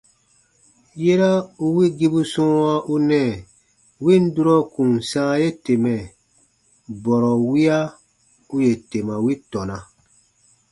Yera 1.03 1.31
u 1.63 1.65
wigibu 1.75 2.21
sɔ̃ɔwa 2.33 2.73
u 2.93 2.95
nɛɛ 3.09 3.33
win 4.03 4.23
durɔ 4.35 4.55
kùn 4.73 4.91
sãa 5.09 5.33
ye 5.41 5.49
temɛ, 5.63 5.93
bɔrɔ 7.03 7.31
wiya 7.49 7.77
u 8.53 8.55
yè 8.65 8.71
tema 8.89 9.15
wi 9.25 9.33
tɔna. 9.51 9.77